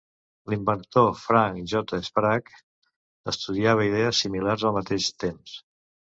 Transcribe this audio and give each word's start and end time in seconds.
L'inventor 0.51 1.11
Frank 1.23 1.59
J. 1.73 1.99
Sprague 2.07 2.57
estudiava 3.33 3.87
idees 3.91 4.25
similars 4.27 4.67
al 4.73 4.77
mateix 4.81 5.13
temps. 5.27 5.57